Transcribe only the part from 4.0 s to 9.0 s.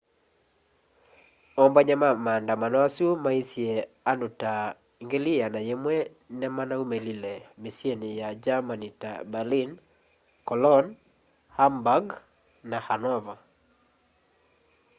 andu ta 100,000 nimanaumilile misyini ya german